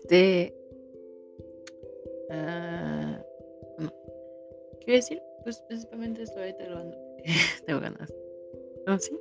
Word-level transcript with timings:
Este. 0.00 0.54
Uh, 2.30 3.22
bueno, 3.76 3.92
¿Qué 4.80 4.92
decir? 4.92 5.20
Pues 5.42 5.60
principalmente 5.68 6.22
estoy 6.22 6.42
ahorita 6.42 6.64
grabando. 6.64 6.96
Tengo 7.66 7.80
ganas. 7.80 8.14
¿No? 8.86 8.98
¿Sí? 8.98 9.12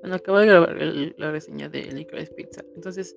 Bueno, 0.00 0.16
acabo 0.16 0.38
de 0.38 0.46
grabar 0.46 0.76
la 1.16 1.30
reseña 1.30 1.68
de 1.68 1.84
Licorice 1.92 2.32
Pizza. 2.32 2.64
Entonces 2.74 3.16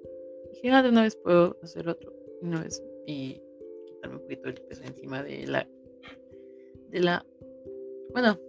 dije, 0.51 0.69
ah, 0.69 0.83
de 0.83 0.89
una 0.89 1.03
vez 1.03 1.15
puedo 1.15 1.57
hacer 1.61 1.89
otro. 1.89 2.13
Una 2.41 2.63
vez. 2.63 2.81
Y 3.05 3.41
quitarme 3.87 4.15
un 4.15 4.21
poquito 4.21 4.49
el 4.49 4.55
peso 4.55 4.83
encima 4.83 5.23
de 5.23 5.47
la. 5.47 5.67
De 6.89 6.99
la. 6.99 7.25
Bueno. 8.11 8.39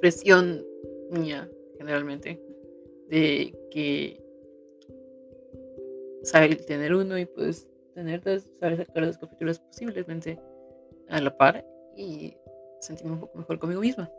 Presión 0.00 0.64
mía, 1.10 1.50
generalmente. 1.78 2.40
De 3.08 3.52
que 3.70 4.21
saber 6.22 6.56
tener 6.64 6.94
uno 6.94 7.18
y 7.18 7.26
pues 7.26 7.68
tener 7.94 8.22
dos, 8.22 8.44
saber 8.60 8.78
sacar 8.78 9.06
dos 9.06 9.18
capítulos 9.18 9.58
posiblemente 9.58 10.38
a 11.08 11.20
la 11.20 11.36
par 11.36 11.64
y 11.96 12.36
sentirme 12.80 13.12
un 13.12 13.20
poco 13.20 13.38
mejor 13.38 13.58
conmigo 13.58 13.80
misma. 13.80 14.10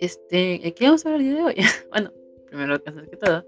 Este, 0.00 0.74
¿qué 0.74 0.84
vamos 0.84 1.04
a 1.06 1.10
ver 1.10 1.20
el 1.20 1.26
día 1.26 1.34
de 1.36 1.42
hoy? 1.42 1.54
bueno, 1.90 2.12
primero 2.46 2.74
antes 2.74 3.08
que 3.08 3.16
todo, 3.16 3.44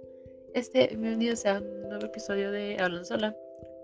este, 0.54 0.88
bienvenidos 0.88 1.44
a 1.46 1.58
un 1.58 1.88
nuevo 1.88 2.06
episodio 2.06 2.50
de 2.50 2.76
Hablando 2.78 3.04
Sola, 3.04 3.36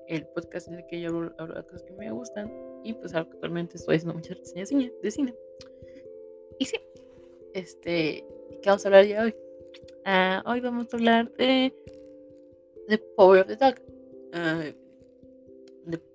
el 0.09 0.27
podcast 0.29 0.69
en 0.69 0.75
el 0.75 0.87
que 0.87 1.01
yo 1.01 1.09
hablo, 1.39 1.55
de 1.55 1.65
cosas 1.65 1.83
que 1.83 1.93
me 1.93 2.11
gustan 2.11 2.53
y 2.83 2.95
pues 2.95 3.15
actualmente 3.15 3.77
estoy 3.77 3.97
haciendo 3.97 4.15
muchas 4.15 4.39
reseñas 4.39 4.71
de 4.71 5.11
cine. 5.11 5.35
Y 6.59 6.65
sí, 6.65 6.77
este, 7.55 8.25
¿qué 8.63 8.69
vamos 8.69 8.85
a 8.85 8.89
hablar 8.89 9.03
el 9.03 9.07
día 9.09 9.21
de 9.21 9.25
hoy? 9.27 9.35
Uh, 10.05 10.51
hoy 10.51 10.61
vamos 10.61 10.93
a 10.93 10.97
hablar 10.97 11.33
de 11.35 11.73
The 12.89 12.99
Power 13.17 13.41
of 13.41 13.47
the 13.47 13.57
Dog. 13.57 13.77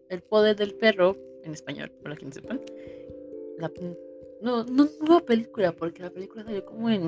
El 0.10 0.22
poder 0.22 0.56
del 0.56 0.74
perro, 0.76 1.18
en 1.44 1.54
español, 1.54 1.92
para 2.02 2.16
quienes 2.16 2.36
sepan. 2.36 2.62
La, 3.58 3.70
no, 4.42 4.64
no 4.64 4.88
nueva 5.02 5.26
película, 5.26 5.74
porque 5.74 6.02
la 6.02 6.10
película 6.10 6.46
salió 6.46 6.64
como 6.66 6.90
en 6.90 7.08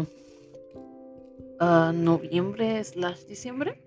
uh, 1.61 1.93
noviembre 1.93 2.83
slash 2.83 3.25
diciembre. 3.25 3.81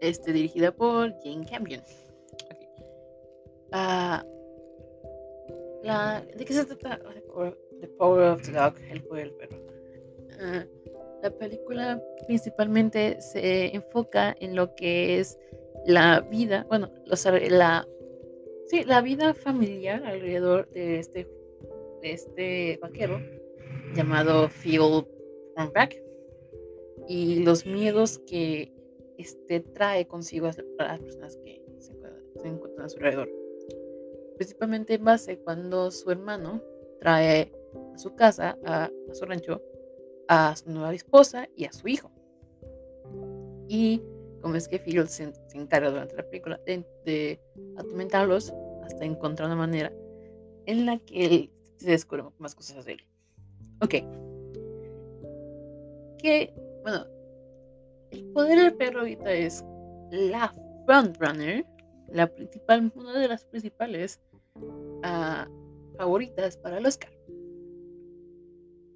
Este, 0.00 0.32
dirigida 0.32 0.72
por 0.72 1.12
Jane 1.22 1.46
Campion. 1.50 1.82
Okay. 2.44 2.68
La, 5.82 6.22
¿De 6.36 6.44
qué 6.44 6.52
se 6.52 6.64
trata? 6.66 7.00
The 7.80 7.88
Power 7.88 8.32
of 8.32 8.42
the 8.42 8.52
Dog, 8.52 8.74
el 8.90 9.02
poder 9.04 9.28
del 9.28 9.36
perro. 9.36 9.58
La 11.22 11.30
película 11.30 12.02
principalmente 12.26 13.20
se 13.20 13.74
enfoca 13.74 14.34
en 14.40 14.56
lo 14.56 14.74
que 14.74 15.18
es 15.18 15.38
la 15.86 16.20
vida, 16.20 16.66
bueno, 16.68 16.90
la, 17.04 17.86
sí, 18.66 18.84
la 18.84 19.00
vida 19.00 19.34
familiar 19.34 20.04
alrededor 20.04 20.68
de 20.70 20.98
este, 20.98 21.28
de 22.02 22.12
este 22.12 22.78
vaquero 22.80 23.20
llamado 23.94 24.48
Phil 24.48 24.80
Hornback 25.56 26.02
y 27.08 27.42
los 27.42 27.66
miedos 27.66 28.18
que 28.20 28.72
este 29.18 29.60
trae 29.60 30.06
consigo 30.06 30.46
a 30.46 30.52
las 30.78 31.00
personas 31.00 31.36
que 31.38 31.62
se, 31.78 31.92
encuentran 32.44 32.86
a 32.86 32.88
su 32.88 32.96
alrededor. 32.98 33.28
Principalmente 34.36 34.94
en 34.94 35.04
base 35.04 35.38
cuando 35.38 35.90
su 35.90 36.10
hermano 36.10 36.62
trae 37.00 37.52
a 37.94 37.98
su 37.98 38.14
casa, 38.14 38.58
a 38.64 38.90
su 39.12 39.24
rancho, 39.26 39.62
a 40.30 40.54
su 40.54 40.70
nueva 40.70 40.94
esposa 40.94 41.48
y 41.56 41.64
a 41.64 41.72
su 41.72 41.88
hijo. 41.88 42.12
Y 43.68 44.00
como 44.40 44.54
es 44.54 44.68
que 44.68 44.78
Phil 44.78 45.08
se, 45.08 45.32
encarga 45.54 45.90
durante 45.90 46.14
la 46.14 46.22
película 46.22 46.60
de, 46.64 47.40
atormentarlos 47.76 48.54
hasta 48.84 49.04
encontrar 49.04 49.48
una 49.48 49.56
manera 49.56 49.92
en 50.66 50.86
la 50.86 50.98
que 51.00 51.26
él 51.26 51.52
se 51.78 51.90
descubre 51.90 52.22
más 52.38 52.54
cosas 52.54 52.84
de 52.84 52.92
él. 52.92 53.06
Ok. 53.82 53.90
Que, 56.22 56.54
bueno, 56.84 57.06
el 58.12 58.24
poder 58.26 58.58
del 58.60 58.74
perro 58.74 59.00
ahorita 59.00 59.32
es 59.32 59.64
la 60.12 60.54
frontrunner, 60.86 61.66
la 62.06 62.28
principal, 62.28 62.92
una 62.94 63.18
de 63.18 63.26
las 63.26 63.44
principales 63.46 64.20
uh, 64.54 65.96
favoritas 65.96 66.56
para 66.56 66.78
el 66.78 66.86
Oscar 66.86 67.10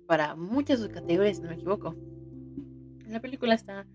para 0.06 0.34
muchas 0.34 0.80
de 0.80 0.90
categorías, 0.90 1.40
no 1.40 1.48
me 1.48 1.54
equivoco. 1.54 1.94
La 3.08 3.20
película 3.20 3.54
está 3.54 3.86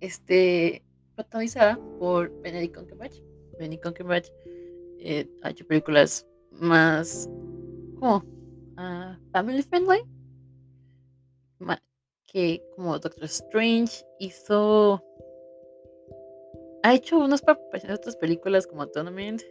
este, 0.00 0.84
protagonizada 1.14 1.78
por 1.98 2.32
Benedict 2.42 2.76
Cumberbatch. 2.76 3.16
Benedict 3.58 3.84
Cumberbatch 3.84 4.28
eh, 4.98 5.28
ha 5.42 5.50
hecho 5.50 5.66
películas 5.66 6.26
más 6.50 7.28
como 7.98 8.16
uh, 8.76 9.16
family 9.32 9.62
friendly 9.62 10.02
que 12.32 12.62
como 12.74 12.98
Doctor 12.98 13.24
Strange 13.24 14.04
hizo 14.18 15.02
ha 16.82 16.94
hecho 16.94 17.18
unas 17.18 17.42
otras 17.42 18.16
películas 18.16 18.66
como 18.66 18.88
Tournament 18.88 19.42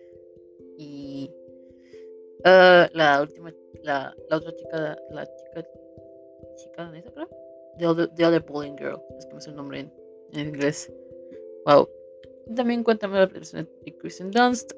y 0.78 1.30
uh, 2.46 2.90
la 2.94 3.22
última 3.22 3.54
la, 3.84 4.16
la 4.30 4.38
otra 4.38 4.56
chica 4.56 4.98
la 5.12 5.26
chica 5.26 5.68
chica 6.56 6.86
danesa, 6.86 7.12
creo. 7.12 7.30
The 7.78 7.88
Other, 7.88 8.08
The 8.16 8.26
Other 8.26 8.42
Bowling 8.42 8.76
Girl, 8.78 9.02
es 9.18 9.26
que 9.26 9.34
me 9.34 9.42
sé 9.42 9.50
el 9.50 9.56
nombre 9.56 9.80
en, 10.34 10.48
inglés. 10.48 10.92
Wow. 11.66 11.88
También 12.56 12.84
cuéntame 12.84 13.20
la 13.20 13.28
persona 13.28 13.68
de 13.86 13.98
Kristen 13.98 14.32
Dunst, 14.32 14.74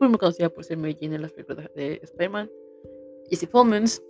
muy 0.00 0.18
conocida 0.18 0.48
por 0.50 0.64
ser 0.64 0.76
Mary 0.76 0.96
Jane 1.00 1.16
en 1.16 1.22
las 1.22 1.32
películas 1.32 1.70
de 1.74 2.00
Spider-Man. 2.02 2.50
Jesse 3.30 3.46
Pullmans, 3.46 4.02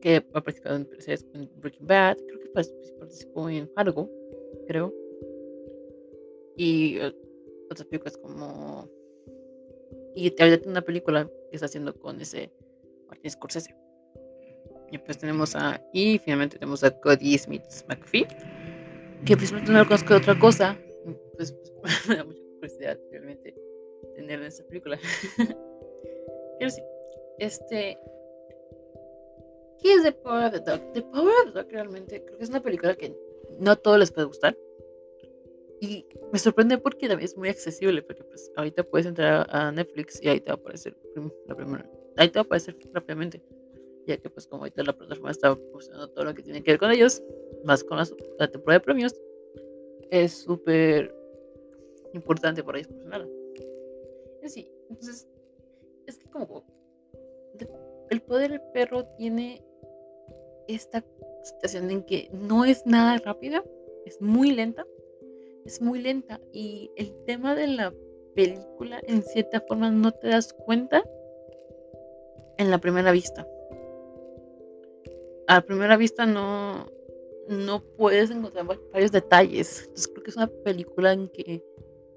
que 0.00 0.16
ha 0.16 0.40
participado 0.42 0.76
en, 0.76 0.88
en 1.34 1.50
Breaking 1.56 1.86
Bad, 1.86 2.18
creo 2.18 2.40
que 2.40 2.48
participó 2.98 3.48
en 3.48 3.68
Fargo, 3.70 4.10
creo. 4.66 4.92
Y 6.56 6.98
uh, 6.98 7.12
otras 7.70 7.86
películas 7.88 8.16
como. 8.18 8.88
Y 10.16 10.28
ahorita 10.28 10.56
tiene 10.56 10.72
una 10.72 10.80
película 10.80 11.26
que 11.50 11.56
está 11.56 11.66
haciendo 11.66 11.94
con 11.94 12.18
ese 12.22 12.50
Martin 13.06 13.30
Scorsese. 13.30 13.76
Y 14.90 14.96
pues 14.96 15.18
tenemos 15.18 15.54
a. 15.54 15.82
Y 15.92 16.18
finalmente 16.18 16.58
tenemos 16.58 16.82
a 16.82 16.90
Cody 17.00 17.36
Smith 17.36 17.62
McPhee. 17.86 18.26
Que 19.26 19.36
principalmente 19.36 19.72
no 19.72 19.80
lo 19.80 19.84
conozco 19.84 20.14
de 20.14 20.20
otra 20.20 20.38
cosa. 20.38 20.78
Pues, 21.36 21.54
pues 21.82 21.92
me 22.08 22.16
da 22.16 22.24
mucha 22.24 22.40
curiosidad 22.54 22.98
realmente 23.10 23.54
tener 24.14 24.40
en 24.40 24.46
esta 24.46 24.64
película. 24.64 24.98
Pero 26.58 26.70
sí. 26.70 26.82
Este. 27.38 27.98
¿Qué 29.82 29.94
es 29.94 30.02
The 30.02 30.12
Power 30.12 30.46
of 30.46 30.52
the 30.52 30.60
Dog? 30.60 30.92
The 30.94 31.02
Power 31.02 31.34
of 31.44 31.52
the 31.52 31.60
Dog 31.60 31.70
realmente 31.70 32.24
creo 32.24 32.38
que 32.38 32.44
es 32.44 32.48
una 32.48 32.62
película 32.62 32.94
que 32.94 33.14
no 33.58 33.72
a 33.72 33.76
todos 33.76 33.98
les 33.98 34.10
puede 34.10 34.28
gustar. 34.28 34.56
Y 35.86 36.04
me 36.32 36.38
sorprende 36.38 36.78
porque 36.78 37.08
también 37.08 37.26
es 37.26 37.36
muy 37.36 37.48
accesible, 37.48 38.02
porque 38.02 38.24
pues 38.24 38.50
ahorita 38.56 38.82
puedes 38.82 39.06
entrar 39.06 39.46
a 39.50 39.70
Netflix 39.70 40.20
y 40.22 40.28
ahí 40.28 40.40
te 40.40 40.46
va 40.46 40.54
a 40.54 40.56
aparecer 40.56 40.96
la 41.46 41.54
primera, 41.54 41.88
ahí 42.16 42.28
te 42.28 42.38
va 42.38 42.42
a 42.42 42.44
aparecer 42.44 42.76
rápidamente 42.92 43.42
ya 44.06 44.16
que 44.16 44.30
pues 44.30 44.46
como 44.46 44.62
ahorita 44.62 44.82
la 44.84 44.96
plataforma 44.96 45.30
está 45.30 45.54
proporcionando 45.54 46.08
todo 46.10 46.24
lo 46.24 46.34
que 46.34 46.42
tiene 46.42 46.62
que 46.62 46.72
ver 46.72 46.78
con 46.78 46.90
ellos, 46.90 47.22
más 47.64 47.82
con 47.82 47.98
la, 47.98 48.48
temporada 48.48 48.78
de 48.78 48.84
premios, 48.84 49.14
es 50.10 50.32
súper 50.32 51.14
importante 52.14 52.62
para 52.62 52.78
ellos 52.78 52.90
nada 53.04 53.26
Sí, 54.44 54.70
entonces, 54.88 55.26
es 56.06 56.18
que 56.18 56.30
como 56.30 56.64
el 58.10 58.22
poder 58.22 58.52
del 58.52 58.60
perro 58.72 59.04
tiene 59.16 59.64
esta 60.68 61.04
situación 61.42 61.90
en 61.90 62.04
que 62.04 62.30
no 62.32 62.64
es 62.64 62.86
nada 62.86 63.18
rápida, 63.18 63.64
es 64.04 64.20
muy 64.20 64.52
lenta, 64.52 64.86
es 65.66 65.80
muy 65.80 66.00
lenta 66.00 66.40
y 66.52 66.90
el 66.96 67.12
tema 67.24 67.54
de 67.54 67.66
la 67.66 67.92
película 68.34 69.00
en 69.06 69.22
cierta 69.22 69.60
forma 69.60 69.90
no 69.90 70.12
te 70.12 70.28
das 70.28 70.52
cuenta 70.52 71.02
en 72.58 72.70
la 72.70 72.78
primera 72.78 73.12
vista 73.12 73.46
a 75.46 75.60
primera 75.60 75.96
vista 75.96 76.26
no, 76.26 76.90
no 77.48 77.82
puedes 77.96 78.30
encontrar 78.30 78.66
varios 78.92 79.12
detalles. 79.12 79.82
Entonces 79.82 80.08
creo 80.08 80.22
que 80.22 80.30
es 80.30 80.36
una 80.36 80.48
película 80.48 81.12
en 81.12 81.28
que 81.28 81.62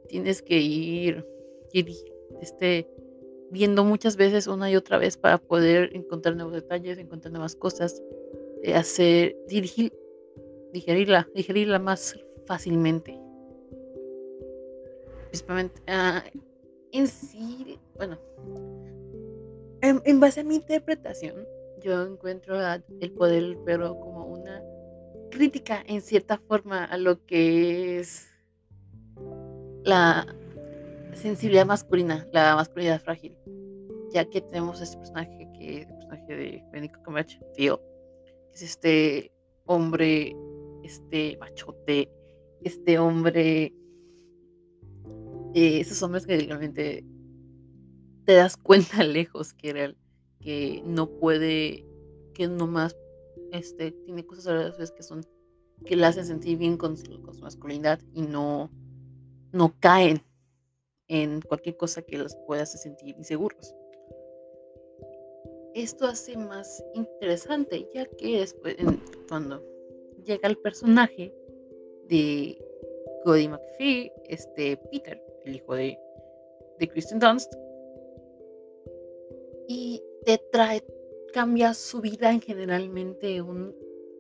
tienes 0.08 0.42
que 0.42 0.60
ir, 0.60 1.26
este, 2.42 2.88
viendo 3.52 3.84
muchas 3.84 4.16
veces 4.16 4.48
una 4.48 4.72
y 4.72 4.76
otra 4.76 4.98
vez 4.98 5.18
para 5.18 5.38
poder 5.38 5.96
encontrar 5.96 6.36
nuevos 6.36 6.54
detalles, 6.54 6.98
encontrar 6.98 7.32
nuevas 7.32 7.56
cosas, 7.56 8.02
de 8.64 8.74
hacer, 8.74 9.38
dirigir, 9.48 9.94
digerirla, 10.74 11.30
digerirla 11.36 11.80
más 11.80 12.20
fácilmente. 12.46 13.20
Principalmente, 15.30 15.82
ah, 15.88 16.24
en 16.92 17.08
sí, 17.08 17.80
bueno, 17.96 18.18
en 19.82 20.20
base 20.20 20.42
a 20.42 20.44
mi 20.44 20.56
interpretación, 20.56 21.46
yo 21.82 22.06
encuentro 22.06 22.60
el 23.00 23.12
poder 23.12 23.58
del 23.58 23.80
como 23.80 24.26
una 24.26 24.62
crítica 25.32 25.84
en 25.88 26.02
cierta 26.02 26.38
forma 26.38 26.86
a 26.86 26.98
lo 26.98 27.24
que 27.26 28.00
es 28.00 28.28
la 29.84 30.26
sensibilidad 31.14 31.66
masculina, 31.66 32.28
la 32.32 32.56
masculinidad 32.56 33.02
frágil, 33.02 33.38
ya 34.12 34.26
que 34.26 34.42
tenemos 34.42 34.82
este 34.82 34.98
personaje 34.98 35.48
que 35.58 35.82
es 35.82 35.88
el 35.88 35.96
personaje 35.96 36.36
de 36.36 36.64
Benito 36.72 37.02
Camacho, 37.04 37.40
Tío, 37.56 37.82
que 38.26 38.56
es 38.56 38.62
este 38.62 39.32
hombre, 39.66 40.36
este 40.84 41.38
machote, 41.40 42.12
este 42.64 43.00
hombre, 43.00 43.74
eh, 45.54 45.80
esos 45.80 46.02
hombres 46.04 46.26
que 46.26 46.38
realmente 46.38 47.04
te 48.26 48.34
das 48.34 48.58
cuenta 48.58 49.04
lejos 49.04 49.54
que 49.54 49.96
que 50.40 50.82
no 50.86 51.10
puede, 51.10 51.86
que 52.34 52.48
nomás 52.48 52.96
este, 53.52 53.92
tiene 53.92 54.26
cosas 54.26 54.48
a 54.48 54.54
veces 54.54 54.92
que 54.92 55.04
son 55.04 55.26
que 55.86 55.96
le 55.96 56.06
hacen 56.06 56.26
sentir 56.26 56.58
bien 56.58 56.78
con 56.78 56.98
su, 56.98 57.22
con 57.22 57.34
su 57.34 57.42
masculinidad 57.42 58.00
y 58.14 58.22
no, 58.22 58.70
no 59.52 59.74
caen 59.80 60.22
en 61.08 61.42
cualquier 61.42 61.78
cosa 61.78 62.02
que 62.02 62.18
los 62.18 62.36
pueda 62.48 62.64
hacer 62.64 62.80
sentir 62.80 63.16
inseguros. 63.18 63.74
Esto 65.74 66.06
hace 66.06 66.36
más 66.36 66.84
interesante, 66.94 67.88
ya 67.94 68.06
que 68.06 68.40
después, 68.40 68.76
cuando 69.28 69.64
llega 70.26 70.48
el 70.50 70.58
personaje 70.58 71.34
de 72.08 72.58
Cody 73.24 73.48
McPhee, 73.48 74.12
este 74.28 74.78
Peter, 74.92 75.22
el 75.46 75.56
hijo 75.56 75.76
de, 75.76 75.98
de 76.80 76.88
Kristen 76.88 77.20
Dunst, 77.20 77.54
y 79.68 80.02
te 80.26 80.40
trae, 80.52 80.84
cambia 81.32 81.74
su 81.74 82.02
vida 82.02 82.32
en 82.32 82.42
generalmente 82.42 83.42
un, 83.42 83.76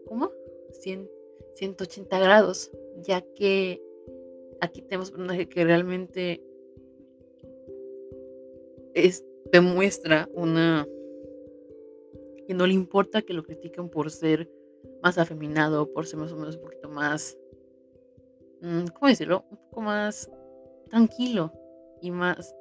¿cómo? 0.07 0.31
100, 0.71 1.10
180 1.56 2.19
grados, 2.19 2.71
ya 3.01 3.21
que 3.36 3.81
aquí 4.62 4.81
tenemos 4.83 5.10
un 5.10 5.16
personaje 5.16 5.50
que 5.50 5.63
realmente 5.63 6.44
es, 8.94 9.25
demuestra 9.51 10.30
una 10.33 10.88
que 12.48 12.54
no 12.54 12.66
le 12.66 12.74
importa 12.74 13.21
que 13.21 13.33
lo 13.33 13.44
critiquen 13.44 13.89
por 13.89 14.12
ser 14.12 14.50
más 15.01 15.18
afeminado, 15.18 15.92
por 15.92 16.06
ser 16.06 16.19
más 16.19 16.31
o 16.31 16.36
menos 16.36 16.56
un 16.56 16.62
poquito 16.62 16.89
más, 16.89 17.38
mm, 18.62 18.86
¿cómo 18.94 19.07
decirlo? 19.07 19.45
Un 19.50 19.57
poco 19.57 19.81
más 19.81 20.30
tranquilo 20.89 21.53
y 22.01 22.12
más 22.12 22.56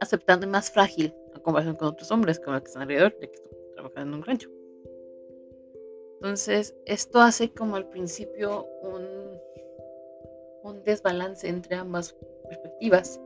aceptando 0.00 0.46
y 0.46 0.48
más 0.48 0.70
frágil 0.70 1.14
a 1.34 1.40
comparación 1.40 1.76
con 1.76 1.88
otros 1.88 2.10
hombres 2.10 2.40
como 2.40 2.54
los 2.54 2.62
que 2.62 2.68
están 2.68 2.82
alrededor, 2.82 3.18
de 3.18 3.30
que 3.30 3.36
están 3.36 3.50
trabajando 3.74 4.14
en 4.14 4.14
un 4.14 4.24
rancho. 4.24 4.50
Entonces, 6.14 6.74
esto 6.86 7.20
hace 7.20 7.50
como 7.50 7.76
al 7.76 7.88
principio 7.88 8.66
un, 8.82 9.40
un 10.64 10.82
desbalance 10.84 11.48
entre 11.48 11.76
ambas 11.76 12.14
perspectivas. 12.48 13.20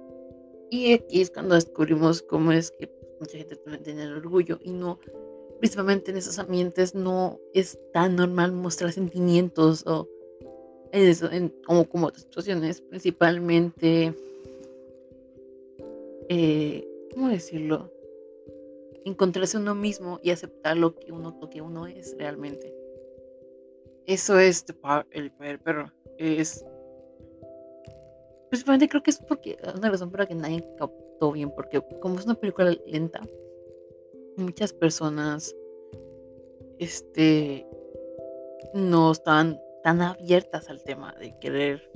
Y 0.70 0.93
aquí 0.93 1.20
es 1.20 1.31
cuando 1.31 1.56
descubrimos 1.56 2.23
cómo 2.23 2.53
es 2.53 2.70
que 2.70 2.91
mucha 3.19 3.38
gente 3.38 3.56
tiene 3.82 4.05
el 4.05 4.17
orgullo 4.17 4.59
y 4.62 4.73
no, 4.73 4.99
principalmente 5.59 6.11
en 6.11 6.19
esos 6.19 6.38
ambientes, 6.38 6.94
no 6.94 7.41
es 7.53 7.79
tan 7.93 8.17
normal 8.17 8.53
mostrar 8.53 8.93
sentimientos 8.93 9.85
o 9.87 10.09
en 10.94 11.08
eso, 11.08 11.31
en, 11.31 11.49
como, 11.67 11.88
como 11.88 12.06
otras 12.06 12.23
situaciones, 12.23 12.81
principalmente, 12.81 14.14
eh, 16.29 16.88
¿cómo 17.12 17.29
decirlo? 17.29 17.91
Encontrarse 19.05 19.58
uno 19.58 19.75
mismo 19.75 20.20
y 20.23 20.31
aceptar 20.31 20.76
lo 20.76 20.94
que 20.94 21.12
uno, 21.12 21.37
lo 21.41 21.50
que 21.50 21.61
uno 21.61 21.87
es 21.87 22.17
realmente. 22.17 22.73
Eso 24.06 24.38
es 24.38 24.64
el 25.11 25.31
perro. 25.32 25.93
Es 26.17 26.64
Principalmente 28.55 28.88
creo 28.88 29.02
que 29.02 29.11
es 29.11 29.19
porque 29.19 29.58
una 29.76 29.91
razón 29.91 30.12
para 30.12 30.26
que 30.26 30.35
nadie 30.37 30.64
captó 30.79 31.32
bien, 31.32 31.50
porque 31.50 31.82
como 32.00 32.20
es 32.20 32.25
una 32.25 32.37
película 32.37 32.73
lenta, 32.87 33.20
muchas 34.37 34.73
personas 34.73 35.56
este 36.79 37.67
no 38.75 39.11
están 39.11 39.58
tan 39.85 40.01
abiertas 40.01 40.71
al 40.71 40.83
tema 40.83 41.15
de 41.21 41.39
querer 41.39 41.91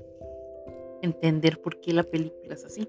entender 1.01 1.59
por 1.63 1.81
qué 1.81 1.95
la 1.95 2.05
película 2.05 2.53
es 2.53 2.63
así. 2.67 2.87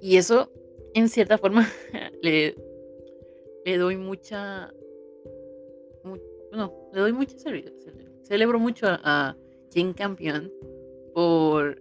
Y 0.00 0.16
eso, 0.16 0.50
en 0.94 1.10
cierta 1.10 1.36
forma, 1.36 1.68
le, 2.22 2.56
le 3.66 3.76
doy 3.76 3.98
mucha. 3.98 4.72
no, 6.50 6.90
le 6.94 7.00
doy 7.00 7.12
mucha 7.12 7.36
Celebro 8.22 8.58
mucho 8.58 8.86
a, 8.86 8.98
a 9.04 9.36
Jane 9.70 9.94
Campion 9.94 10.50
por 11.12 11.78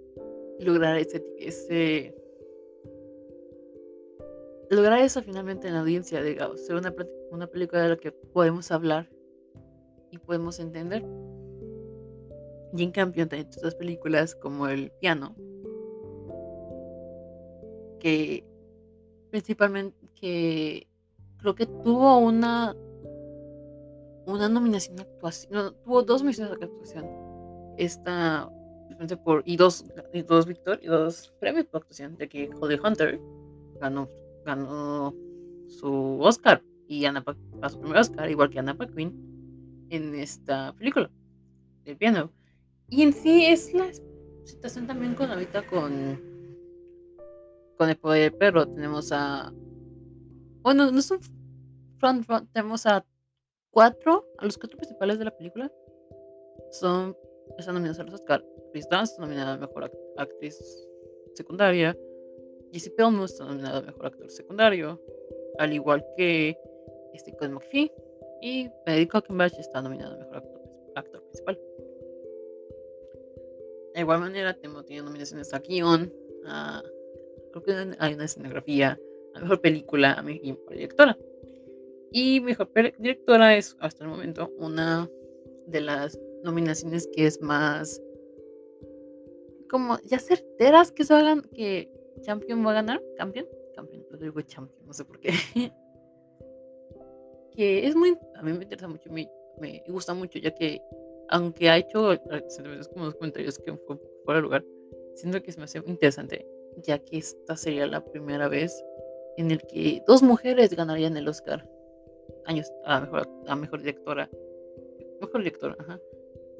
lograr 0.60 0.98
ese, 0.98 1.26
ese 1.38 2.14
lograr 4.70 5.00
eso 5.00 5.22
finalmente 5.22 5.70
en 5.70 5.76
la 5.76 5.80
audiencia, 5.80 6.22
digamos, 6.22 6.66
ser 6.66 6.76
una, 6.76 6.94
una 7.32 7.48
película 7.48 7.84
de 7.84 7.90
la 7.90 7.98
que 7.98 8.12
podemos 8.12 8.72
hablar 8.72 9.10
y 10.14 10.20
podemos 10.20 10.60
entender. 10.60 11.04
Y 12.76 12.84
en 12.84 12.92
cambio, 12.92 13.28
hay 13.32 13.42
otras 13.42 13.76
películas 13.76 14.36
como 14.36 14.68
El 14.68 14.92
Piano, 14.92 15.36
que 18.00 18.46
principalmente 19.30 19.98
que 20.16 20.88
creo 21.38 21.56
que 21.56 21.66
tuvo 21.66 22.18
una 22.18 22.76
una 24.26 24.48
nominación 24.48 24.96
de 24.96 25.02
actuación, 25.04 25.76
tuvo 25.84 26.02
dos 26.04 26.22
nominaciones 26.22 26.60
de 26.60 26.66
actuación. 26.66 27.06
Esta 27.78 28.50
por, 29.24 29.44
y 29.46 29.58
dos, 29.58 29.86
y 30.14 30.22
dos 30.22 30.46
victor, 30.46 30.80
y 30.82 30.88
dos 30.88 31.34
premios 31.40 31.66
por 31.66 31.82
actuación, 31.82 32.16
de 32.16 32.30
que 32.30 32.50
Holly 32.60 32.80
Hunter 32.82 33.20
ganó, 33.82 34.08
ganó 34.46 35.14
su 35.68 36.20
Oscar 36.22 36.64
y 36.88 37.04
Anna 37.04 37.24
a 37.62 37.70
su 37.70 37.80
primer 37.80 37.98
Oscar, 37.98 38.30
igual 38.30 38.50
que 38.50 38.60
Anna 38.60 38.78
Paquin 38.78 39.33
en 39.90 40.16
esta 40.16 40.74
película, 40.74 41.10
El 41.86 41.98
piano. 41.98 42.32
Y 42.90 43.04
en 43.04 43.14
sí 43.14 43.46
es 43.46 43.74
la 43.74 43.88
situación 44.44 44.88
también 44.88 45.16
con 45.16 45.30
ahorita 45.30 45.66
con 45.68 46.22
con 47.78 47.90
el 47.90 47.98
poder 47.98 48.32
del 48.32 48.38
perro. 48.38 48.68
Tenemos 48.68 49.12
a 49.12 49.52
bueno, 50.62 50.92
no 50.92 51.00
es 51.00 51.12
un 51.12 51.20
front, 51.98 52.26
front 52.26 52.50
tenemos 52.54 52.86
a 52.86 53.06
cuatro, 53.72 54.26
a 54.38 54.46
los 54.46 54.58
cuatro 54.58 54.78
principales 54.78 55.20
de 55.20 55.26
la 55.26 55.36
película. 55.36 55.72
Son 56.72 57.16
están 57.58 57.76
nominados 57.76 58.00
a 58.00 58.04
los 58.04 58.14
Oscar. 58.16 58.44
Chris 58.72 58.88
Dance 58.90 59.16
nominada 59.20 59.54
a 59.54 59.58
Mejor 59.58 59.92
Actriz 60.18 60.58
Secundaria. 61.36 61.96
Jesse 62.72 62.90
Pelmus 62.96 63.32
está 63.32 63.46
nominada 63.46 63.80
a 63.80 63.82
Mejor 63.82 64.08
Actor 64.08 64.32
Secundario. 64.32 65.02
Al 65.60 65.74
igual 65.74 66.04
que 66.18 66.58
este 67.14 67.36
Cody 67.36 67.52
McPhee. 67.52 67.92
Y 68.46 68.70
Benedict 68.86 69.26
Cumberbatch 69.26 69.58
está 69.58 69.82
nominado 69.82 70.16
a 70.16 70.18
Mejor 70.18 70.44
Actor, 70.96 71.24
Principal. 71.24 71.58
De 73.94 74.02
igual 74.02 74.20
manera, 74.20 74.54
tenemos 74.54 74.86
tiene 74.86 75.04
nominaciones 75.04 75.54
a 75.54 75.60
guion, 75.60 76.12
a, 76.46 76.84
creo 77.54 77.64
que 77.64 77.96
hay 78.00 78.14
una 78.16 78.26
escenografía, 78.26 79.00
a 79.34 79.40
mejor 79.40 79.62
película, 79.62 80.16
a 80.16 80.22
mejor 80.24 80.60
directora. 80.72 81.18
Y 82.12 82.42
mejor 82.42 82.70
directora 82.98 83.56
es 83.56 83.78
hasta 83.80 84.04
el 84.04 84.10
momento 84.10 84.52
una 84.58 85.10
de 85.68 85.80
las 85.80 86.20
nominaciones 86.44 87.08
que 87.14 87.28
es 87.28 87.42
más 87.42 88.02
como 89.70 90.00
ya 90.04 90.20
certeras 90.20 90.92
que 90.92 91.06
se 91.06 91.14
hagan 91.14 91.44
que 91.44 91.90
Champion 92.24 92.66
va 92.66 92.72
a 92.72 92.74
ganar, 92.74 93.02
Campion, 93.16 93.48
Campion, 93.74 94.06
pero 94.12 94.22
digo 94.22 94.42
Champion, 94.42 94.86
no 94.86 94.92
sé 94.92 95.06
por 95.06 95.22
qué. 95.22 95.32
que 97.56 97.88
es 97.88 97.96
muy, 97.96 98.18
a 98.36 98.42
mí 98.42 98.54
me 98.54 98.64
interesa 98.64 98.88
mucho, 98.88 99.12
me, 99.12 99.30
me 99.60 99.84
gusta 99.88 100.14
mucho, 100.14 100.40
ya 100.40 100.54
que 100.54 100.82
aunque 101.30 101.70
ha 101.70 101.78
hecho 101.78 102.20
como 102.94 103.06
los 103.06 103.16
comentarios 103.16 103.58
que 103.58 103.74
fue 103.74 103.98
fuera 104.26 104.40
de 104.40 104.44
lugar, 104.44 104.66
siento 105.16 105.42
que 105.42 105.50
es 105.50 105.56
demasiado 105.56 105.88
interesante, 105.90 106.46
ya 106.78 107.00
que 107.00 107.18
esta 107.18 107.56
sería 107.56 107.88
la 107.88 108.04
primera 108.04 108.48
vez 108.48 108.84
en 109.38 109.52
el 109.52 109.62
que 109.62 110.04
dos 110.06 110.22
mujeres 110.22 110.76
ganarían 110.76 111.18
el 111.18 111.28
Oscar 111.28 111.68
años 112.46 112.72
a 112.86 113.00
mejor, 113.00 113.30
a 113.48 113.56
mejor 113.56 113.80
directora, 113.80 114.30
mejor 115.22 115.40
directora, 115.40 115.76
ajá 115.80 116.00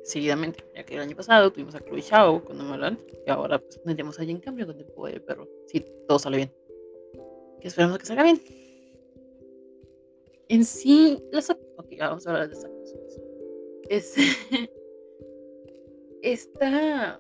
seguidamente, 0.04 0.64
ya 0.76 0.84
que 0.84 0.96
el 0.96 1.02
año 1.02 1.16
pasado 1.16 1.52
tuvimos 1.52 1.76
a 1.76 1.80
Chloe 1.80 2.02
Shao 2.02 2.44
con 2.44 2.58
Nomadland 2.58 3.00
y 3.26 3.30
ahora 3.30 3.58
pues 3.60 3.82
tendremos 3.82 4.20
a 4.20 4.24
en 4.24 4.40
Cambio 4.40 4.68
con 4.68 4.78
el 4.78 4.86
poder 4.86 5.16
del 5.16 5.24
perro, 5.24 5.48
si 5.68 5.80
todo 6.08 6.20
sale 6.20 6.38
bien. 6.38 6.54
Que 7.62 7.70
esperamos 7.70 7.98
que 7.98 8.06
salga 8.06 8.24
bien. 8.24 8.42
En 10.50 10.66
sí, 10.66 11.24
las 11.32 11.50
ok, 11.50 11.88
vamos 12.00 12.28
a 12.28 12.32
hablar 12.32 12.50
de 12.50 12.56
las 12.56 12.66
actuaciones. 12.66 13.22
Es, 13.90 14.16
esta, 16.22 17.20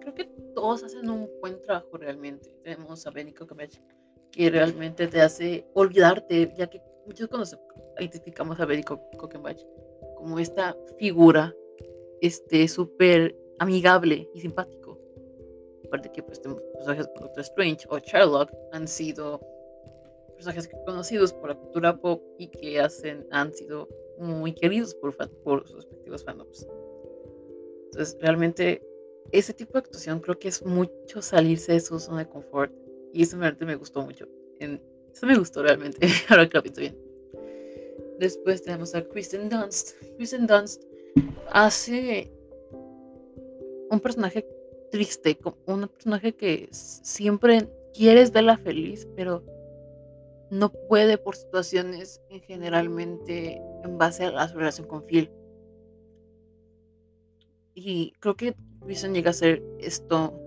creo 0.00 0.14
que 0.14 0.24
todos 0.54 0.84
hacen 0.84 1.08
un 1.08 1.30
buen 1.40 1.60
trabajo 1.62 1.96
realmente. 1.96 2.50
Tenemos 2.62 3.06
a 3.06 3.10
Benny 3.10 3.32
Cumberbatch 3.32 3.78
que 4.32 4.50
realmente 4.50 5.06
te 5.06 5.20
hace 5.20 5.66
olvidarte, 5.74 6.52
ya 6.56 6.66
que 6.66 6.80
muchos 7.06 7.28
cuando 7.28 7.48
identificamos 7.98 8.58
a 8.60 8.66
Benny 8.66 8.82
Cumberbatch 8.82 9.62
como 10.16 10.38
esta 10.38 10.76
figura 10.98 11.54
este 12.20 12.66
súper 12.68 13.36
amigable 13.58 14.28
y 14.34 14.40
simpático. 14.40 14.98
Aparte 15.86 16.10
que 16.10 16.22
pues 16.22 16.40
personajes 16.40 17.06
como 17.08 17.26
Doctor 17.26 17.42
Strange 17.42 17.86
o 17.88 17.98
Sherlock 17.98 18.50
han 18.72 18.88
sido 18.88 19.40
personajes 20.36 20.70
conocidos 20.84 21.32
por 21.32 21.50
la 21.50 21.56
cultura 21.56 22.00
pop 22.00 22.22
y 22.38 22.48
que 22.48 22.80
hacen, 22.80 23.26
han 23.30 23.52
sido 23.52 23.88
muy 24.18 24.52
queridos 24.52 24.94
por, 24.94 25.16
por 25.42 25.66
sus 25.66 25.76
respectivos 25.76 26.24
fandoms. 26.24 26.66
Entonces, 27.86 28.16
realmente, 28.20 28.82
ese 29.32 29.52
tipo 29.54 29.72
de 29.72 29.80
actuación 29.80 30.20
creo 30.20 30.38
que 30.38 30.48
es 30.48 30.64
mucho 30.64 31.22
salirse 31.22 31.72
de 31.72 31.80
su 31.80 31.98
zona 31.98 32.20
de 32.20 32.28
confort. 32.28 32.72
Y 33.12 33.22
eso 33.22 33.38
realmente 33.38 33.64
me 33.64 33.76
gustó 33.76 34.02
mucho. 34.02 34.28
eso 34.58 35.26
me 35.26 35.36
gustó 35.36 35.62
realmente, 35.62 36.06
ahora 36.28 36.48
que 36.48 36.56
lo 36.58 36.62
pienso 36.62 36.80
bien. 36.80 36.98
Después 38.18 38.62
tenemos 38.62 38.94
a 38.94 39.02
Kristen 39.02 39.48
Dunst. 39.48 39.96
Kristen 40.16 40.46
Dunst 40.46 40.82
hace 41.50 42.30
un 43.90 44.00
personaje 44.00 44.46
triste, 44.90 45.38
un 45.66 45.88
personaje 45.88 46.34
que 46.34 46.68
siempre 46.70 47.68
quieres 47.94 48.30
verla 48.30 48.58
feliz, 48.58 49.06
pero 49.16 49.42
no 50.50 50.70
puede 50.70 51.18
por 51.18 51.36
situaciones 51.36 52.20
en 52.30 52.40
generalmente 52.40 53.60
en 53.84 53.98
base 53.98 54.24
a 54.24 54.48
su 54.48 54.56
relación 54.56 54.86
con 54.86 55.04
Phil. 55.06 55.30
Y 57.74 58.12
creo 58.20 58.36
que 58.36 58.54
Kristen 58.84 59.14
llega 59.14 59.30
a 59.30 59.32
hacer 59.32 59.62
esto 59.80 60.40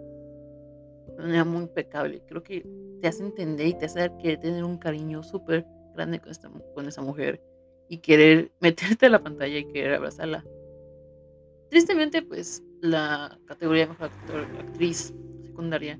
de 1.17 1.23
manera 1.23 1.45
muy 1.45 1.63
impecable. 1.63 2.23
Creo 2.27 2.43
que 2.43 2.65
te 3.01 3.07
hace 3.07 3.23
entender 3.23 3.67
y 3.67 3.73
te 3.73 3.85
hace 3.85 4.11
querer 4.21 4.39
tener 4.39 4.63
un 4.63 4.77
cariño 4.77 5.21
súper 5.21 5.65
grande 5.93 6.19
con, 6.19 6.31
esta, 6.31 6.49
con 6.73 6.87
esa 6.87 7.01
mujer 7.01 7.41
y 7.89 7.97
querer 7.97 8.51
meterte 8.61 9.07
a 9.07 9.09
la 9.09 9.21
pantalla 9.21 9.57
y 9.57 9.65
querer 9.65 9.95
abrazarla. 9.95 10.45
Tristemente, 11.69 12.21
pues 12.21 12.63
la 12.81 13.37
categoría 13.45 13.83
de 13.83 13.89
mejor 13.89 14.07
actor, 14.07 14.47
actriz 14.59 15.13
secundaria 15.43 15.99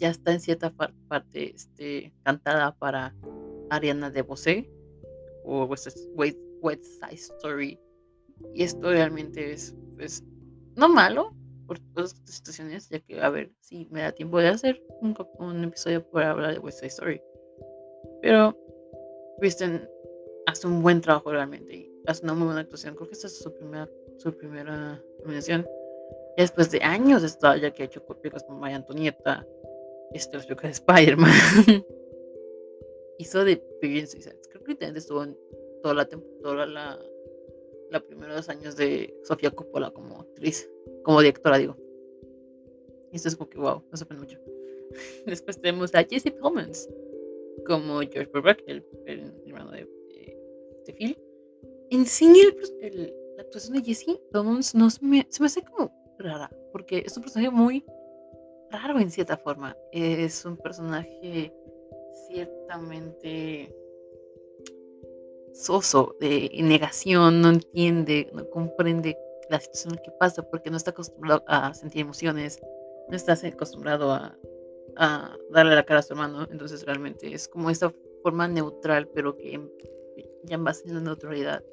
ya 0.00 0.08
está 0.08 0.32
en 0.32 0.40
cierta 0.40 0.74
parte 1.08 1.54
este, 1.54 2.12
cantada 2.22 2.74
para 2.76 3.14
Ariana 3.68 4.10
DeBose 4.10 4.68
o 5.44 5.64
West, 5.66 5.98
Side 6.84 7.14
Story. 7.14 7.78
Y 8.54 8.62
esto 8.62 8.90
realmente 8.90 9.52
es, 9.52 9.76
pues, 9.96 10.24
no 10.74 10.88
malo 10.88 11.34
por 11.66 11.78
todas 11.94 12.14
estas 12.14 12.34
situaciones, 12.36 12.88
ya 12.88 12.98
que, 13.00 13.20
a 13.20 13.28
ver, 13.28 13.52
si 13.60 13.86
me 13.90 14.00
da 14.00 14.12
tiempo 14.12 14.38
de 14.38 14.48
hacer 14.48 14.82
un, 15.02 15.64
episodio 15.64 16.02
para 16.10 16.30
hablar 16.30 16.54
de 16.54 16.58
West 16.60 16.78
Side 16.78 16.88
Story. 16.88 17.22
Pero 18.22 18.56
Kristen 19.38 19.86
hace 20.46 20.66
un 20.66 20.82
buen 20.82 21.02
trabajo 21.02 21.30
realmente 21.30 21.76
y 21.76 21.92
hace 22.06 22.24
una 22.24 22.32
muy 22.32 22.46
buena 22.46 22.62
actuación. 22.62 22.94
Creo 22.94 23.06
que 23.06 23.14
esta 23.14 23.26
es 23.26 23.38
su 23.38 23.54
primera, 23.54 23.88
su 24.16 24.34
primera 24.34 25.00
nominación. 25.22 25.66
después 26.38 26.70
de 26.70 26.82
años 26.82 27.20
de 27.20 27.28
estar 27.28 27.60
ya 27.60 27.70
que 27.70 27.82
ha 27.82 27.86
hecho 27.86 28.02
películas 28.06 28.44
como 28.44 28.60
Maya 28.60 28.76
Antonieta, 28.76 29.46
este, 30.12 30.36
las 30.36 30.46
películas 30.46 30.84
de 30.84 30.92
Spider-Man. 30.92 31.32
Hizo 33.18 33.44
de 33.44 33.62
Virgin 33.80 34.06
Suicides. 34.06 34.48
Creo 34.48 34.64
que 34.64 34.72
literalmente 34.72 35.00
estuvo 35.00 35.22
en 35.22 35.36
toda 35.82 35.94
la 35.94 36.06
temporada, 36.06 36.66
la, 36.66 36.98
la 37.90 38.00
primeros 38.00 38.36
dos 38.36 38.48
años 38.48 38.76
de 38.76 39.14
Sofía 39.24 39.50
Coppola 39.50 39.90
como 39.90 40.20
actriz, 40.20 40.68
como 41.02 41.20
directora, 41.20 41.58
digo. 41.58 41.76
Y 43.12 43.16
esto 43.16 43.28
es 43.28 43.36
como 43.36 43.50
que, 43.50 43.58
wow, 43.58 43.82
me 43.90 43.96
sorprende 43.96 44.24
mucho. 44.24 44.40
Después 45.26 45.60
tenemos 45.60 45.94
a 45.94 46.04
Jesse 46.04 46.32
Plemons 46.32 46.88
como 47.66 48.00
George 48.00 48.30
Burbank, 48.32 48.58
el, 48.66 48.84
hermano 49.46 49.72
de, 49.72 49.86
de, 50.86 50.92
Phil. 50.92 51.18
En 51.90 52.06
sí, 52.06 52.32
el, 52.80 53.14
la 53.36 53.42
actuación 53.42 53.74
de 53.74 53.82
Jesse 53.82 54.18
Plemons 54.30 54.74
no 54.74 54.90
se 54.90 55.04
me, 55.04 55.26
se 55.28 55.42
me 55.42 55.46
hace 55.46 55.62
como 55.62 55.92
rara, 56.18 56.50
porque 56.72 57.02
es 57.04 57.16
un 57.16 57.22
personaje 57.22 57.50
muy 57.50 57.84
raro 58.78 59.00
en 59.00 59.10
cierta 59.10 59.36
forma. 59.36 59.76
Es 59.92 60.44
un 60.44 60.56
personaje 60.56 61.52
ciertamente 62.28 63.74
soso, 65.52 66.16
de 66.20 66.50
negación, 66.62 67.40
no 67.40 67.50
entiende, 67.50 68.30
no 68.32 68.48
comprende 68.50 69.16
la 69.50 69.60
situación 69.60 69.98
que 70.02 70.10
pasa 70.12 70.42
porque 70.48 70.70
no 70.70 70.76
está 70.76 70.92
acostumbrado 70.92 71.42
a 71.46 71.74
sentir 71.74 72.02
emociones, 72.02 72.60
no 73.08 73.16
está 73.16 73.32
acostumbrado 73.32 74.12
a, 74.12 74.36
a 74.96 75.36
darle 75.50 75.74
la 75.74 75.84
cara 75.84 76.00
a 76.00 76.02
su 76.02 76.12
hermano, 76.12 76.46
entonces 76.50 76.84
realmente 76.86 77.34
es 77.34 77.48
como 77.48 77.68
esa 77.68 77.92
forma 78.22 78.46
neutral, 78.46 79.08
pero 79.08 79.36
que 79.36 79.60
ya 80.44 80.54
en 80.54 80.64
base 80.64 80.88
en 80.88 80.94
la 80.94 81.00
neutralidad 81.00 81.64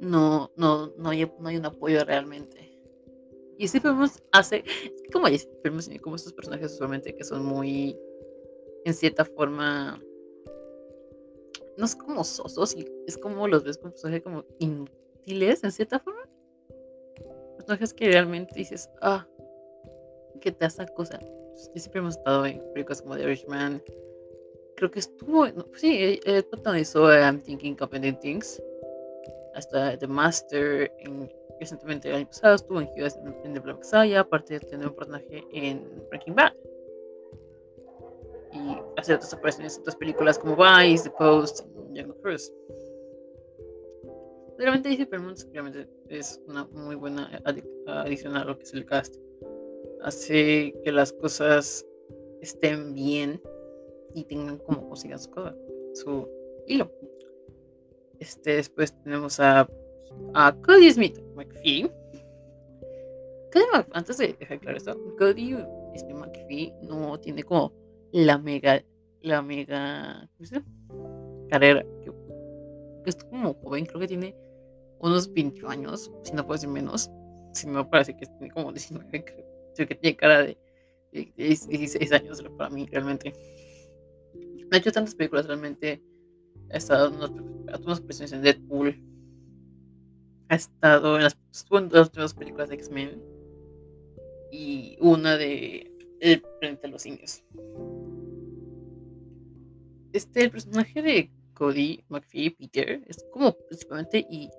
no, 0.00 0.50
no, 0.56 0.92
no, 0.96 1.10
hay, 1.10 1.30
no 1.38 1.48
hay 1.48 1.56
un 1.56 1.66
apoyo 1.66 2.04
realmente. 2.04 2.69
Y 3.60 3.68
si 3.68 3.78
vemos 3.78 4.22
hace, 4.32 4.64
es 4.64 5.02
que 5.02 5.10
como 5.12 5.26
vemos 5.62 5.90
como 6.00 6.16
estos 6.16 6.32
personajes 6.32 6.72
usualmente 6.72 7.14
que 7.14 7.22
son 7.22 7.44
muy, 7.44 7.94
en 8.86 8.94
cierta 8.94 9.22
forma, 9.22 10.02
no 11.76 11.84
es 11.84 11.94
como 11.94 12.24
sosos, 12.24 12.74
es 13.06 13.18
como 13.18 13.46
los 13.46 13.62
ves 13.62 13.76
como 13.76 13.90
personajes 13.90 14.22
como 14.22 14.46
inútiles, 14.60 15.62
en 15.62 15.72
cierta 15.72 16.00
forma. 16.00 16.26
Personajes 17.58 17.92
que 17.92 18.10
realmente 18.10 18.54
dices, 18.54 18.88
ah, 19.02 19.28
que 20.40 20.52
te 20.52 20.64
hace 20.64 20.86
cosa. 20.96 21.18
Pues, 21.18 21.70
siempre 21.74 21.98
hemos 21.98 22.16
estado 22.16 22.46
en 22.46 22.62
películas 22.72 23.02
como 23.02 23.14
The 23.14 23.24
Irishman. 23.24 23.82
Creo 24.76 24.90
que 24.90 25.00
estuvo, 25.00 25.44
sí, 25.74 26.18
él 26.24 26.46
protagonizó 26.46 27.12
I'm 27.12 27.38
Thinking 27.38 27.76
Competent 27.76 28.20
Things. 28.20 28.62
Hasta 29.54 29.98
The 29.98 30.06
Master 30.06 30.90
en 31.00 31.30
recientemente 31.60 32.08
el 32.08 32.16
año 32.16 32.26
pasado 32.26 32.56
estuvo 32.56 32.80
en 32.80 32.86
Judas 32.88 33.18
en 33.44 33.52
The 33.52 33.60
Black 33.60 33.78
Messiah, 33.78 34.20
aparte 34.20 34.54
de 34.54 34.60
tener 34.60 34.88
un 34.88 34.94
personaje 34.94 35.44
en 35.52 36.02
Breaking 36.08 36.34
Bad. 36.34 36.52
Y 38.52 38.76
hace 38.96 39.14
otras 39.14 39.32
apariciones 39.32 39.76
en 39.76 39.82
otras 39.82 39.96
películas 39.96 40.38
como 40.38 40.56
Vice, 40.56 41.04
The 41.04 41.10
Post, 41.16 41.60
Jungle 41.94 42.14
Cruise. 42.22 42.52
Realmente 44.58 44.88
dice 44.88 45.06
Permont 45.06 45.38
realmente 45.52 45.88
es 46.08 46.40
una 46.46 46.64
muy 46.66 46.96
buena 46.96 47.30
adición 47.86 48.36
a 48.36 48.44
lo 48.44 48.58
que 48.58 48.64
es 48.64 48.74
el 48.74 48.84
cast. 48.84 49.16
Hace 50.02 50.74
que 50.82 50.92
las 50.92 51.12
cosas 51.12 51.86
estén 52.40 52.92
bien 52.94 53.40
y 54.14 54.24
tengan 54.24 54.58
como 54.58 54.88
consigan 54.88 55.18
su, 55.18 55.30
su 55.94 56.28
hilo. 56.66 56.90
Este, 58.18 58.56
después 58.56 58.94
tenemos 59.02 59.40
a 59.40 59.66
a 60.34 60.52
Cody 60.52 60.92
Smith 60.92 61.18
McPhee. 61.34 61.90
antes 63.92 64.18
de 64.18 64.34
dejar 64.38 64.60
claro 64.60 64.76
esto, 64.76 64.96
Cody 65.18 65.56
Smith 65.96 66.16
McPhee 66.16 66.72
no 66.82 67.18
tiene 67.18 67.42
como 67.42 67.72
la 68.12 68.38
mega, 68.38 68.82
la 69.22 69.42
mega, 69.42 70.28
carrera. 71.48 71.84
Que, 72.02 73.10
es 73.10 73.16
como 73.16 73.54
joven, 73.54 73.86
creo 73.86 74.00
que 74.00 74.08
tiene 74.08 74.36
unos 75.00 75.32
20 75.32 75.66
años, 75.66 76.10
si 76.22 76.32
no 76.32 76.46
puede 76.46 76.60
ser 76.60 76.68
menos. 76.68 77.10
Si 77.52 77.66
no, 77.66 77.88
parece 77.88 78.16
que 78.16 78.26
tiene 78.26 78.50
como 78.52 78.72
19, 78.72 79.24
creo. 79.24 79.88
que 79.88 79.94
tiene 79.94 80.16
cara 80.16 80.42
de, 80.42 80.58
16 81.12 82.12
años 82.12 82.42
para 82.56 82.70
mí, 82.70 82.86
realmente. 82.86 83.32
Ha 84.70 84.76
hecho 84.76 84.92
tantas 84.92 85.14
películas, 85.14 85.46
realmente. 85.46 86.02
Ha 86.72 86.76
estado 86.76 87.08
en 87.08 87.14
unas, 87.14 87.80
unas 87.80 88.00
presiones 88.00 88.32
en 88.32 88.42
Deadpool, 88.42 88.94
ha 90.50 90.56
estado 90.56 91.16
en 91.16 91.22
las, 91.22 91.38
dos 91.70 92.08
últimas 92.08 92.34
películas 92.34 92.68
de 92.68 92.74
X-Men 92.74 93.22
y 94.50 94.98
una 95.00 95.36
de 95.36 95.90
El 96.20 96.42
planeta 96.58 96.82
de 96.82 96.88
los 96.88 97.02
simios. 97.02 97.44
Este, 100.12 100.42
el 100.42 100.50
personaje 100.50 101.02
de 101.02 101.30
Cody 101.54 102.04
McPhee, 102.08 102.50
Peter, 102.50 103.00
es 103.06 103.24
como 103.32 103.52
principalmente 103.68 104.26
y 104.28 104.50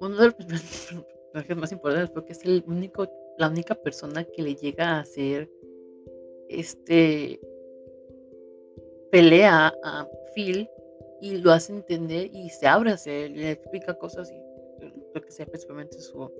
uno 0.00 0.16
de 0.16 0.24
los 0.24 0.34
personajes 0.34 1.56
más 1.56 1.70
importantes 1.70 2.10
porque 2.10 2.32
es 2.32 2.44
el 2.44 2.64
único, 2.66 3.08
la 3.38 3.48
única 3.48 3.76
persona 3.76 4.24
que 4.24 4.42
le 4.42 4.56
llega 4.56 4.96
a 4.96 5.00
hacer 5.00 5.48
este 6.48 7.40
pelea 9.12 9.72
a 9.84 10.08
Phil 10.34 10.68
y 11.20 11.36
lo 11.36 11.52
hace 11.52 11.74
entender 11.74 12.28
y 12.32 12.50
se 12.50 12.66
abre 12.66 12.90
hacia 12.90 13.12
él, 13.12 13.34
le 13.34 13.52
explica 13.52 13.94
cosas 13.94 14.32
y 14.32 14.47
que 15.20 15.30
sea 15.30 15.46
principalmente 15.46 16.00
su 16.00 16.30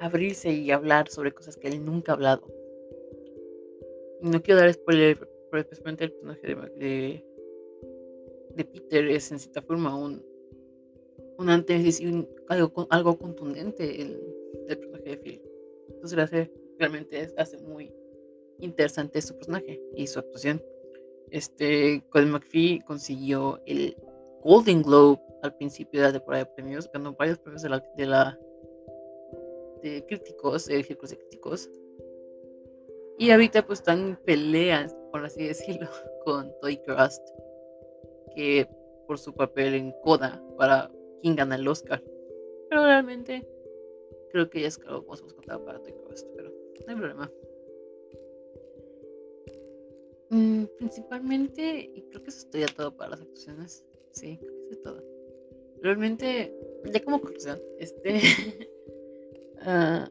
abrirse 0.00 0.52
y 0.52 0.70
hablar 0.70 1.08
sobre 1.08 1.32
cosas 1.32 1.56
que 1.56 1.68
él 1.68 1.84
nunca 1.84 2.12
ha 2.12 2.14
hablado. 2.16 2.46
No 4.20 4.42
quiero 4.42 4.60
dar 4.60 4.72
spoiler, 4.72 5.18
pero 5.50 5.62
especialmente 5.62 6.04
el 6.04 6.12
personaje 6.12 6.46
de, 6.46 7.24
de, 8.54 8.64
Peter 8.64 9.08
es 9.08 9.30
en 9.32 9.38
cierta 9.38 9.62
forma 9.62 9.96
un, 9.96 10.24
un 11.38 11.48
antes 11.50 12.00
y 12.00 12.26
algo, 12.48 12.86
algo 12.90 13.18
contundente 13.18 14.02
el, 14.02 14.20
del 14.66 14.78
personaje 14.78 15.10
de 15.10 15.16
Phil. 15.16 15.42
Entonces 15.88 16.48
realmente 16.78 17.28
hace 17.36 17.58
muy 17.58 17.92
interesante 18.58 19.20
su 19.22 19.34
personaje 19.34 19.80
y 19.94 20.06
su 20.06 20.18
actuación. 20.18 20.62
Este, 21.30 22.02
Colin 22.10 22.30
McPhee 22.30 22.82
consiguió 22.86 23.60
el 23.66 23.96
Golden 24.42 24.82
Globe 24.82 25.20
al 25.42 25.54
principio 25.56 26.00
de 26.00 26.06
la 26.06 26.12
temporada 26.12 26.44
de 26.44 26.50
premios, 26.54 26.90
ganó 26.92 27.14
varios 27.14 27.38
premios 27.38 27.62
de 27.62 27.68
la, 27.68 27.84
de 27.96 28.06
la 28.06 28.38
de 29.82 30.04
críticos, 30.06 30.66
de 30.66 30.82
círculos 30.82 31.10
de 31.10 31.18
críticos. 31.18 31.70
Y 33.18 33.30
ahorita 33.30 33.66
pues 33.66 33.80
están 33.80 34.00
en 34.00 34.16
peleas, 34.16 34.96
por 35.10 35.24
así 35.24 35.46
decirlo, 35.46 35.88
con 36.24 36.52
Toy 36.60 36.78
Crust, 36.78 37.22
que 38.34 38.68
por 39.06 39.18
su 39.18 39.34
papel 39.34 39.74
en 39.74 39.92
Coda 40.02 40.42
para 40.56 40.90
quien 41.20 41.36
gana 41.36 41.56
el 41.56 41.68
Oscar. 41.68 42.02
Pero 42.70 42.84
realmente 42.84 43.46
creo 44.30 44.48
que 44.48 44.62
ya 44.62 44.68
es 44.68 44.78
claro 44.78 45.04
cómo 45.04 45.16
se 45.16 45.24
contar 45.24 45.62
para 45.64 45.82
Toy 45.82 45.92
Crust, 45.92 46.26
pero 46.34 46.50
no 46.50 46.92
hay 46.92 46.96
problema. 46.96 47.30
Mm, 50.30 50.64
principalmente, 50.78 51.90
y 51.94 52.02
creo 52.04 52.22
que 52.22 52.30
eso 52.30 52.48
es 52.50 52.60
ya 52.60 52.74
todo 52.74 52.96
para 52.96 53.10
las 53.10 53.20
actuaciones. 53.20 53.84
Sí, 54.12 54.38
creo 54.38 54.66
que 54.68 54.70
es 54.70 54.82
todo. 54.82 55.11
Realmente, 55.82 56.54
ya 56.84 57.04
como 57.04 57.20
conclusión, 57.20 57.60
este. 57.78 58.20
uh, 59.66 60.06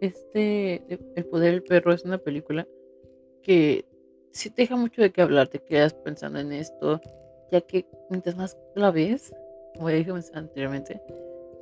este. 0.00 0.84
El 1.16 1.24
poder 1.26 1.52
del 1.52 1.62
perro 1.62 1.92
es 1.92 2.04
una 2.04 2.18
película 2.18 2.66
que 3.42 3.84
sí 4.32 4.50
te 4.50 4.62
deja 4.62 4.76
mucho 4.76 5.02
de 5.02 5.10
qué 5.10 5.22
hablar, 5.22 5.48
te 5.48 5.60
quedas 5.60 5.94
pensando 5.94 6.38
en 6.38 6.52
esto, 6.52 7.00
ya 7.50 7.60
que 7.62 7.86
mientras 8.10 8.36
más 8.36 8.56
la 8.74 8.90
ves, 8.90 9.32
como 9.74 9.88
dije 9.88 10.12
anteriormente, 10.34 11.00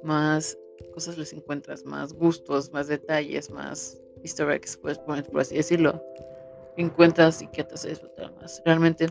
más 0.03 0.59
cosas 0.93 1.17
les 1.17 1.33
encuentras, 1.33 1.85
más 1.85 2.13
gustos, 2.13 2.73
más 2.73 2.89
detalles, 2.89 3.51
más 3.51 4.01
easter 4.23 4.51
eggs, 4.51 4.77
pues, 4.77 4.99
por 4.99 5.41
así 5.41 5.57
decirlo 5.57 6.03
encuentras 6.79 7.43
y 7.43 7.49
que 7.49 7.65
te 7.65 7.75
hace 7.75 7.91
disfrutar 7.91 8.33
más. 8.37 8.63
Realmente 8.65 9.09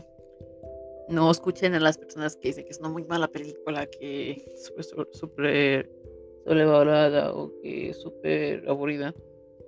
no 1.10 1.30
escuchen 1.30 1.74
a 1.74 1.80
las 1.80 1.98
personas 1.98 2.36
que 2.36 2.48
dicen 2.48 2.64
que 2.64 2.70
es 2.70 2.78
una 2.78 2.88
muy 2.88 3.04
mala 3.04 3.28
película, 3.28 3.86
que 3.86 4.46
es 4.52 4.64
súper 4.64 5.06
sobrevalorada 5.12 7.34
o 7.34 7.52
que 7.60 7.90
es 7.90 8.00
súper 8.00 8.66
aburrida. 8.68 9.14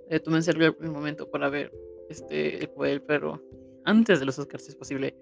Eh, 0.08 0.20
el 0.24 0.90
momento 0.90 1.30
para 1.30 1.48
ver 1.48 1.72
este 2.08 2.64
el 2.64 2.70
del 2.76 3.02
perro 3.02 3.40
antes 3.84 4.18
de 4.20 4.26
los 4.26 4.38
Oscars 4.38 4.64
si 4.64 4.70
es 4.70 4.76
posible. 4.76 5.14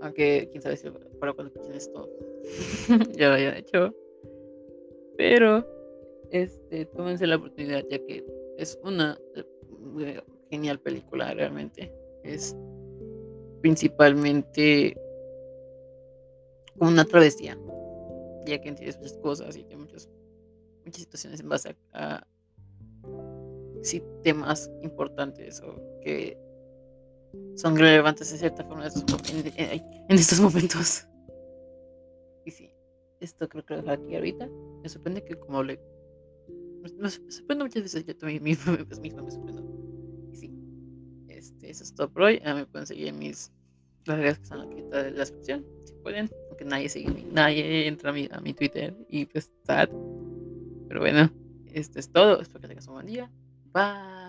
Aunque 0.00 0.48
quién 0.50 0.62
sabe 0.62 0.76
si 0.76 0.88
para 1.20 1.32
cuando 1.32 1.52
escuchen 1.52 1.74
esto 1.74 2.08
ya 3.16 3.28
lo 3.28 3.34
hayan 3.34 3.56
hecho. 3.56 3.94
Pero 5.16 5.64
este 6.30 6.86
tómense 6.86 7.26
la 7.26 7.36
oportunidad 7.36 7.84
ya 7.90 7.98
que 8.04 8.24
es 8.58 8.78
una 8.82 9.18
eh, 9.36 9.44
genial 10.50 10.80
película 10.80 11.32
realmente. 11.34 11.92
Es 12.24 12.56
principalmente 13.60 14.96
una 16.76 17.04
travesía, 17.04 17.58
ya 18.46 18.60
que 18.60 18.68
entiendes 18.68 18.98
muchas 18.98 19.18
cosas 19.18 19.56
y 19.56 19.64
muchas, 19.76 20.08
muchas 20.84 21.02
situaciones 21.02 21.40
en 21.40 21.48
base 21.48 21.76
a, 21.92 22.26
temas 24.22 24.70
importantes 24.82 25.62
o 25.62 26.00
que 26.02 26.36
son 27.56 27.76
relevantes 27.76 28.30
en 28.32 28.38
cierta 28.38 28.64
forma 28.64 28.86
en, 28.86 30.16
estos 30.18 30.40
momentos. 30.40 31.06
Y 32.44 32.50
sí, 32.50 32.70
esto 33.20 33.48
creo 33.48 33.64
que 33.64 33.74
lo 33.76 33.82
dejo 33.82 33.92
aquí 33.92 34.16
ahorita. 34.16 34.48
Me 34.82 34.88
sorprende 34.88 35.24
que 35.24 35.36
como 35.36 35.58
hablé. 35.58 35.80
Me, 36.98 37.08
sorprende 37.10 37.64
muchas 37.64 37.82
veces, 37.82 38.04
yo 38.04 38.16
también 38.16 38.42
mismo, 38.44 38.72
mismo 39.00 39.22
me 39.22 39.30
sorprendo. 39.30 39.70
Este, 41.40 41.70
eso 41.70 41.84
es 41.84 41.94
todo 41.94 42.12
por 42.12 42.22
hoy. 42.22 42.42
me 42.44 42.66
pueden 42.66 42.86
seguir 42.86 43.08
en 43.08 43.18
mis 43.18 43.50
redes 44.04 44.36
que 44.38 44.42
están 44.44 44.60
aquí 44.60 44.78
en 44.78 44.90
la 44.90 45.02
descripción. 45.04 45.64
Si 45.86 45.94
pueden, 45.94 46.30
nadie 46.64 46.88
sigue, 46.88 47.24
nadie 47.32 47.86
entra 47.86 48.10
a 48.10 48.12
mi, 48.12 48.28
a 48.30 48.40
mi 48.40 48.52
Twitter 48.54 48.94
y 49.08 49.26
pues 49.26 49.50
sad. 49.64 49.88
Pero 50.88 51.00
bueno, 51.00 51.30
esto 51.72 51.98
es 51.98 52.10
todo. 52.10 52.40
Espero 52.40 52.60
que 52.60 52.68
tengas 52.68 52.86
un 52.88 52.94
buen 52.94 53.06
día. 53.06 53.30
Bye. 53.72 54.19